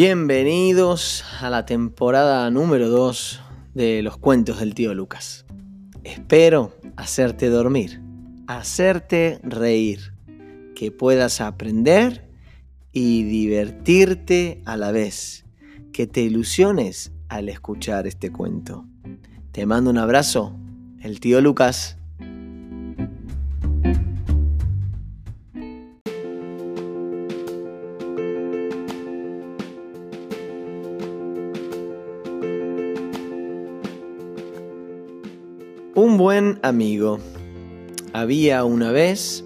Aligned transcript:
Bienvenidos 0.00 1.24
a 1.40 1.50
la 1.50 1.66
temporada 1.66 2.48
número 2.52 2.88
2 2.88 3.40
de 3.74 4.00
los 4.02 4.16
cuentos 4.16 4.60
del 4.60 4.72
tío 4.72 4.94
Lucas. 4.94 5.44
Espero 6.04 6.72
hacerte 6.96 7.48
dormir, 7.48 8.00
hacerte 8.46 9.40
reír, 9.42 10.14
que 10.76 10.92
puedas 10.92 11.40
aprender 11.40 12.30
y 12.92 13.24
divertirte 13.24 14.62
a 14.66 14.76
la 14.76 14.92
vez, 14.92 15.44
que 15.92 16.06
te 16.06 16.20
ilusiones 16.20 17.10
al 17.28 17.48
escuchar 17.48 18.06
este 18.06 18.30
cuento. 18.30 18.86
Te 19.50 19.66
mando 19.66 19.90
un 19.90 19.98
abrazo, 19.98 20.56
el 21.00 21.18
tío 21.18 21.40
Lucas. 21.40 21.97
Un 36.00 36.16
buen 36.16 36.60
amigo. 36.62 37.18
Había 38.12 38.62
una 38.62 38.92
vez 38.92 39.44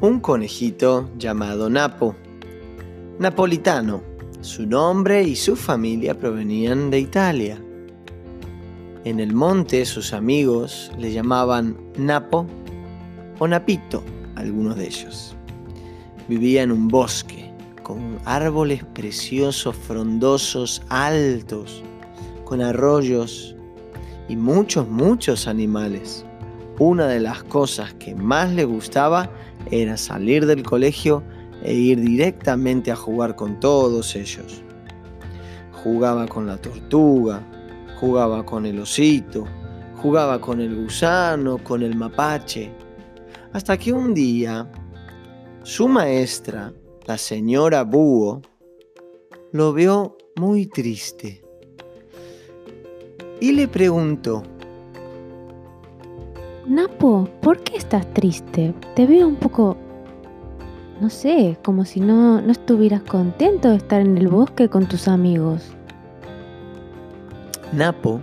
un 0.00 0.20
conejito 0.20 1.10
llamado 1.18 1.68
Napo. 1.68 2.16
Napolitano. 3.18 4.02
Su 4.40 4.64
nombre 4.64 5.22
y 5.22 5.36
su 5.36 5.54
familia 5.54 6.18
provenían 6.18 6.88
de 6.88 7.00
Italia. 7.00 7.62
En 9.04 9.20
el 9.20 9.34
monte 9.34 9.84
sus 9.84 10.14
amigos 10.14 10.90
le 10.96 11.12
llamaban 11.12 11.76
Napo 11.98 12.46
o 13.38 13.46
Napito, 13.46 14.02
algunos 14.34 14.78
de 14.78 14.86
ellos. 14.86 15.36
Vivía 16.26 16.62
en 16.62 16.72
un 16.72 16.88
bosque 16.88 17.52
con 17.82 18.18
árboles 18.24 18.82
preciosos, 18.94 19.76
frondosos, 19.76 20.80
altos, 20.88 21.82
con 22.46 22.62
arroyos 22.62 23.55
y 24.28 24.36
muchos, 24.36 24.88
muchos 24.88 25.46
animales. 25.46 26.24
Una 26.78 27.06
de 27.06 27.20
las 27.20 27.42
cosas 27.44 27.94
que 27.94 28.14
más 28.14 28.52
le 28.52 28.64
gustaba 28.64 29.30
era 29.70 29.96
salir 29.96 30.46
del 30.46 30.62
colegio 30.62 31.22
e 31.62 31.72
ir 31.74 32.00
directamente 32.00 32.92
a 32.92 32.96
jugar 32.96 33.34
con 33.34 33.58
todos 33.60 34.14
ellos. 34.14 34.62
Jugaba 35.82 36.26
con 36.26 36.46
la 36.46 36.58
tortuga, 36.58 37.40
jugaba 37.98 38.44
con 38.44 38.66
el 38.66 38.78
osito, 38.80 39.46
jugaba 39.96 40.40
con 40.40 40.60
el 40.60 40.74
gusano, 40.74 41.58
con 41.58 41.82
el 41.82 41.96
mapache, 41.96 42.72
hasta 43.52 43.78
que 43.78 43.92
un 43.92 44.12
día 44.12 44.70
su 45.62 45.88
maestra, 45.88 46.72
la 47.06 47.16
señora 47.16 47.84
Búho, 47.84 48.42
lo 49.52 49.72
vio 49.72 50.16
muy 50.36 50.66
triste 50.66 51.45
y 53.40 53.52
le 53.52 53.68
preguntó, 53.68 54.42
Napo, 56.66 57.28
¿por 57.42 57.60
qué 57.60 57.76
estás 57.76 58.12
triste? 58.12 58.74
Te 58.94 59.06
veo 59.06 59.28
un 59.28 59.36
poco, 59.36 59.76
no 61.00 61.10
sé, 61.10 61.56
como 61.62 61.84
si 61.84 62.00
no, 62.00 62.40
no 62.40 62.50
estuvieras 62.50 63.02
contento 63.02 63.70
de 63.70 63.76
estar 63.76 64.00
en 64.00 64.18
el 64.18 64.28
bosque 64.28 64.68
con 64.68 64.86
tus 64.86 65.06
amigos. 65.06 65.62
Napo 67.72 68.20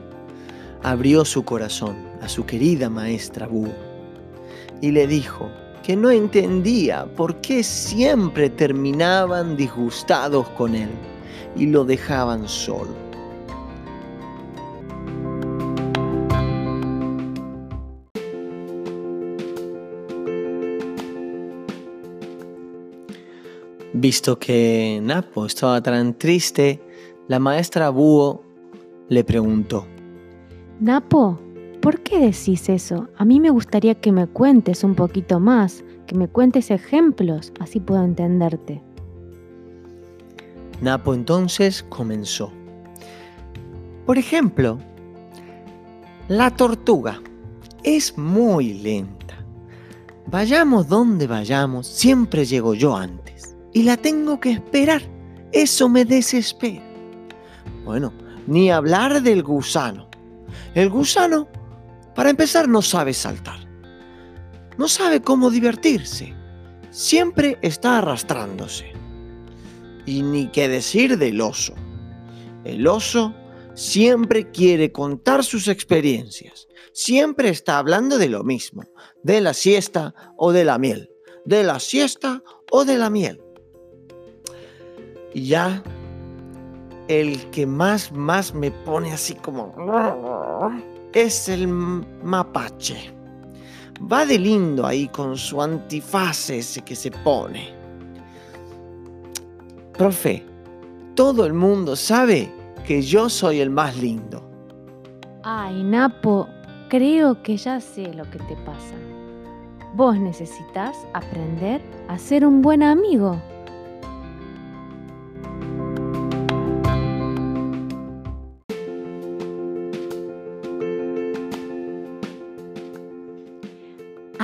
abrió 0.81 1.23
su 1.23 1.43
corazón 1.43 1.95
a 2.21 2.27
su 2.27 2.45
querida 2.45 2.89
maestra 2.89 3.47
Búho 3.47 3.71
y 4.81 4.91
le 4.91 5.07
dijo 5.07 5.49
que 5.83 5.95
no 5.95 6.11
entendía 6.11 7.05
por 7.15 7.35
qué 7.37 7.63
siempre 7.63 8.49
terminaban 8.49 9.55
disgustados 9.55 10.49
con 10.49 10.75
él 10.75 10.89
y 11.55 11.67
lo 11.67 11.85
dejaban 11.85 12.47
solo. 12.47 13.12
Visto 23.93 24.39
que 24.39 24.99
Napo 25.03 25.45
estaba 25.45 25.79
tan 25.79 26.17
triste, 26.17 26.81
la 27.27 27.37
maestra 27.37 27.91
Búho 27.91 28.43
le 29.07 29.23
preguntó. 29.23 29.85
Napo, 30.79 31.39
¿por 31.79 32.01
qué 32.01 32.17
decís 32.17 32.69
eso? 32.69 33.07
A 33.17 33.23
mí 33.23 33.39
me 33.39 33.51
gustaría 33.51 33.93
que 33.93 34.11
me 34.11 34.25
cuentes 34.25 34.83
un 34.83 34.95
poquito 34.95 35.39
más, 35.39 35.83
que 36.07 36.15
me 36.15 36.27
cuentes 36.27 36.71
ejemplos, 36.71 37.53
así 37.59 37.79
puedo 37.79 38.03
entenderte. 38.03 38.81
Napo 40.81 41.13
entonces 41.13 41.83
comenzó. 41.83 42.51
Por 44.07 44.17
ejemplo, 44.17 44.79
la 46.29 46.49
tortuga 46.49 47.21
es 47.83 48.17
muy 48.17 48.73
lenta. 48.73 49.45
Vayamos 50.25 50.87
donde 50.87 51.27
vayamos, 51.27 51.85
siempre 51.85 52.43
llego 52.43 52.73
yo 52.73 52.95
antes 52.95 53.32
y 53.73 53.83
la 53.83 53.97
tengo 53.97 54.39
que 54.39 54.51
esperar. 54.51 55.01
Eso 55.51 55.89
me 55.89 56.05
desespera. 56.05 56.83
Bueno, 57.83 58.13
ni 58.47 58.71
hablar 58.71 59.21
del 59.21 59.43
gusano. 59.43 60.09
El 60.73 60.89
gusano, 60.89 61.47
para 62.15 62.29
empezar, 62.29 62.67
no 62.67 62.81
sabe 62.81 63.13
saltar. 63.13 63.59
No 64.77 64.87
sabe 64.87 65.21
cómo 65.21 65.51
divertirse. 65.51 66.33
Siempre 66.89 67.57
está 67.61 67.99
arrastrándose. 67.99 68.91
Y 70.05 70.21
ni 70.21 70.47
qué 70.47 70.67
decir 70.67 71.17
del 71.17 71.41
oso. 71.41 71.73
El 72.63 72.87
oso 72.87 73.33
siempre 73.73 74.49
quiere 74.51 74.91
contar 74.91 75.43
sus 75.43 75.67
experiencias. 75.67 76.67
Siempre 76.93 77.49
está 77.49 77.77
hablando 77.79 78.17
de 78.17 78.29
lo 78.29 78.43
mismo, 78.43 78.83
de 79.23 79.41
la 79.41 79.53
siesta 79.53 80.13
o 80.37 80.51
de 80.51 80.63
la 80.63 80.77
miel, 80.77 81.09
de 81.45 81.63
la 81.63 81.79
siesta 81.79 82.43
o 82.71 82.85
de 82.85 82.97
la 82.97 83.09
miel. 83.09 83.42
Y 85.33 85.47
ya 85.47 85.81
el 87.07 87.49
que 87.51 87.65
más, 87.65 88.11
más 88.11 88.53
me 88.53 88.71
pone 88.71 89.11
así 89.11 89.35
como... 89.35 89.73
Es 91.13 91.49
el 91.49 91.67
mapache. 91.67 93.13
Va 94.11 94.25
de 94.25 94.39
lindo 94.39 94.85
ahí 94.85 95.07
con 95.07 95.37
su 95.37 95.61
antifaz 95.61 96.49
ese 96.49 96.81
que 96.81 96.95
se 96.95 97.11
pone. 97.11 97.73
Profe, 99.97 100.43
todo 101.15 101.45
el 101.45 101.53
mundo 101.53 101.95
sabe 101.95 102.51
que 102.85 103.01
yo 103.01 103.29
soy 103.29 103.59
el 103.59 103.69
más 103.69 103.95
lindo. 103.97 104.41
Ay, 105.43 105.83
Napo, 105.83 106.47
creo 106.89 107.41
que 107.43 107.57
ya 107.57 107.79
sé 107.79 108.13
lo 108.13 108.23
que 108.29 108.39
te 108.39 108.55
pasa. 108.65 108.95
Vos 109.93 110.17
necesitas 110.17 110.97
aprender 111.13 111.81
a 112.07 112.17
ser 112.17 112.45
un 112.45 112.61
buen 112.63 112.81
amigo. 112.81 113.39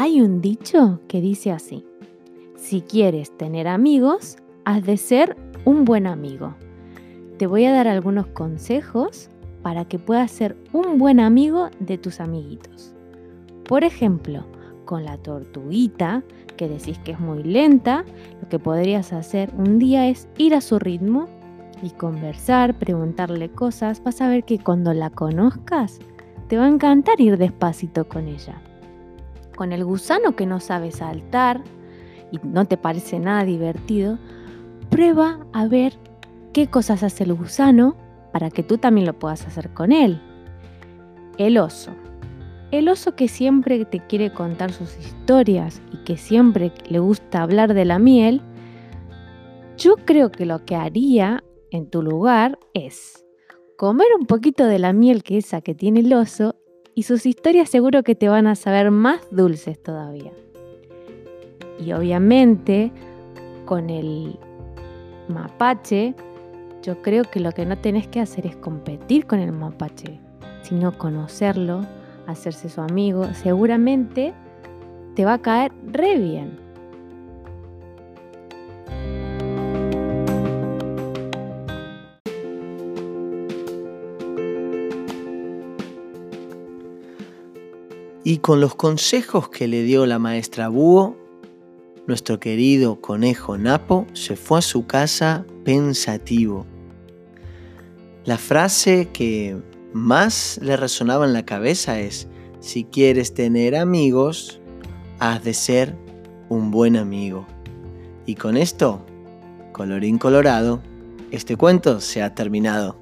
Hay 0.02 0.22
un 0.22 0.40
dicho 0.40 1.02
que 1.10 1.20
dice 1.20 1.52
así, 1.52 1.86
si 2.56 2.80
quieres 2.80 3.36
tener 3.36 3.68
amigos, 3.68 4.38
has 4.64 4.86
de 4.86 4.96
ser 4.96 5.36
un 5.66 5.84
buen 5.84 6.08
amigo. 6.08 6.56
Te 7.38 7.48
voy 7.48 7.66
a 7.66 7.74
dar 7.74 7.90
algunos 7.90 8.28
consejos 8.28 9.30
para 9.62 9.84
que 9.84 10.00
puedas 10.00 10.32
ser 10.32 10.56
un 10.72 11.00
buen 11.00 11.20
amigo 11.20 11.68
de 11.82 11.98
tus 11.98 12.22
amiguitos. 12.22 12.96
Por 13.68 13.84
ejemplo, 13.84 14.46
con 14.86 15.04
la 15.04 15.18
tortuguita, 15.18 16.24
que 16.56 16.70
decís 16.70 16.98
que 17.00 17.12
es 17.12 17.20
muy 17.20 17.44
lenta, 17.44 18.06
lo 18.42 18.48
que 18.48 18.58
podrías 18.58 19.12
hacer 19.12 19.52
un 19.58 19.80
día 19.80 20.08
es 20.08 20.30
ir 20.38 20.56
a 20.56 20.62
su 20.62 20.80
ritmo 20.80 21.28
y 21.84 21.90
conversar, 21.90 22.80
preguntarle 22.80 23.52
cosas. 23.52 24.02
Vas 24.02 24.22
a 24.22 24.30
ver 24.30 24.46
que 24.46 24.60
cuando 24.60 24.94
la 24.94 25.10
conozcas, 25.10 26.00
te 26.48 26.58
va 26.58 26.68
a 26.68 26.70
encantar 26.70 27.20
ir 27.20 27.38
despacito 27.38 28.08
con 28.08 28.30
ella 28.30 28.62
con 29.60 29.74
el 29.74 29.84
gusano 29.84 30.38
que 30.38 30.46
no 30.46 30.62
sabe 30.62 30.90
saltar 30.90 31.62
y 32.32 32.40
no 32.48 32.64
te 32.64 32.78
parece 32.78 33.20
nada 33.20 33.44
divertido, 33.44 34.18
prueba 34.90 35.46
a 35.52 35.68
ver 35.68 35.92
qué 36.54 36.68
cosas 36.68 37.04
hace 37.04 37.26
el 37.26 37.34
gusano 37.34 37.98
para 38.32 38.52
que 38.52 38.64
tú 38.64 38.78
también 38.78 39.06
lo 39.06 39.20
puedas 39.20 39.46
hacer 39.46 39.74
con 39.74 39.92
él. 39.92 40.22
El 41.38 41.58
oso. 41.58 41.92
El 42.72 42.88
oso 42.88 43.18
que 43.18 43.28
siempre 43.28 43.84
te 43.84 44.00
quiere 44.00 44.32
contar 44.32 44.72
sus 44.72 44.98
historias 44.98 45.82
y 45.92 46.06
que 46.06 46.16
siempre 46.16 46.72
le 46.88 47.00
gusta 47.00 47.42
hablar 47.42 47.74
de 47.74 47.84
la 47.84 48.00
miel, 48.00 48.42
yo 49.76 49.96
creo 50.06 50.32
que 50.32 50.46
lo 50.46 50.64
que 50.64 50.78
haría 50.78 51.44
en 51.72 51.90
tu 51.90 52.02
lugar 52.02 52.58
es 52.74 53.26
comer 53.78 54.08
un 54.18 54.26
poquito 54.26 54.64
de 54.68 54.80
la 54.80 54.94
miel 54.94 55.22
que 55.22 55.38
esa 55.38 55.60
que 55.60 55.76
tiene 55.76 56.00
el 56.00 56.14
oso 56.14 56.56
y 57.00 57.04
sus 57.04 57.26
historias 57.26 57.70
seguro 57.70 58.04
que 58.04 58.14
te 58.14 58.28
van 58.28 58.46
a 58.46 58.56
saber 58.56 58.92
más 58.92 59.22
dulces 59.32 59.82
todavía. 59.82 60.34
Y 61.80 61.94
obviamente 61.94 62.92
con 63.64 63.90
el 63.90 64.38
mapache 65.30 66.14
Yo 66.84 67.02
creo 67.02 67.24
que 67.24 67.40
lo 67.40 67.54
que 67.54 67.66
no 67.66 67.78
tenés 67.78 68.10
que 68.10 68.20
hacer 68.20 68.46
es 68.46 68.58
competir 68.58 69.28
con 69.28 69.40
el 69.40 69.54
mapache, 69.54 70.20
sino 70.62 70.98
conocerlo, 70.98 71.86
hacerse 72.28 72.68
su 72.68 72.82
amigo. 72.82 73.34
Seguramente 73.34 74.34
te 75.16 75.24
va 75.24 75.36
a 75.36 75.42
caer 75.42 75.72
re 75.86 76.18
bien. 76.18 76.60
Y 88.30 88.38
con 88.38 88.62
los 88.62 88.76
consejos 88.76 89.50
que 89.50 89.68
le 89.68 89.82
dio 89.82 90.06
la 90.06 90.20
maestra 90.20 90.70
Búho, 90.70 91.18
nuestro 92.06 92.40
querido 92.40 93.02
conejo 93.02 93.58
Napo 93.58 94.06
se 94.14 94.36
fue 94.36 94.60
a 94.60 94.62
su 94.62 94.86
casa 94.86 95.48
pensativo. 95.66 96.68
La 98.26 98.38
frase 98.38 99.10
que 99.12 99.58
más 99.94 100.60
le 100.62 100.78
resonaba 100.78 101.26
en 101.26 101.34
la 101.34 101.44
cabeza 101.44 102.00
es, 102.02 102.28
si 102.60 102.84
quieres 102.84 103.34
tener 103.34 103.76
amigos, 103.76 104.62
has 105.18 105.44
de 105.44 105.56
ser 105.56 105.96
un 106.50 106.70
buen 106.70 106.98
amigo. 106.98 107.48
Y 108.28 108.36
con 108.36 108.58
esto, 108.58 109.04
colorín 109.72 110.20
colorado, 110.20 110.84
este 111.32 111.56
cuento 111.56 112.00
se 112.00 112.22
ha 112.22 112.36
terminado. 112.36 112.96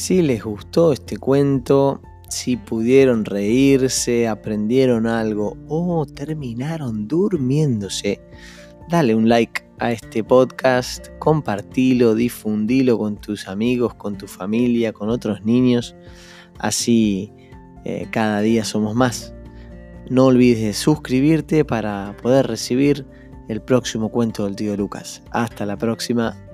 Si 0.00 0.22
les 0.22 0.42
gustó 0.42 0.94
este 0.94 1.18
cuento, 1.18 2.00
si 2.30 2.56
pudieron 2.56 3.26
reírse, 3.26 4.28
aprendieron 4.28 5.06
algo 5.06 5.58
o 5.68 6.06
terminaron 6.06 7.06
durmiéndose, 7.06 8.18
dale 8.88 9.14
un 9.14 9.28
like 9.28 9.62
a 9.78 9.92
este 9.92 10.24
podcast, 10.24 11.08
compartilo, 11.18 12.14
difundilo 12.14 12.96
con 12.96 13.20
tus 13.20 13.46
amigos, 13.46 13.92
con 13.92 14.16
tu 14.16 14.26
familia, 14.26 14.94
con 14.94 15.10
otros 15.10 15.44
niños. 15.44 15.94
Así 16.58 17.30
eh, 17.84 18.06
cada 18.10 18.40
día 18.40 18.64
somos 18.64 18.94
más. 18.94 19.34
No 20.08 20.24
olvides 20.24 20.62
de 20.62 20.72
suscribirte 20.72 21.66
para 21.66 22.16
poder 22.22 22.46
recibir 22.46 23.04
el 23.48 23.60
próximo 23.60 24.08
cuento 24.08 24.46
del 24.46 24.56
tío 24.56 24.74
Lucas. 24.78 25.22
Hasta 25.30 25.66
la 25.66 25.76
próxima. 25.76 26.49